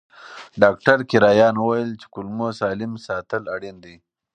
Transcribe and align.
ډاکټر 0.61 0.97
کرایان 1.11 1.55
وویل 1.59 1.91
چې 2.01 2.07
کولمو 2.13 2.47
سالم 2.59 2.93
ساتل 3.07 3.43
اړین 3.55 3.77
دي. 3.85 3.95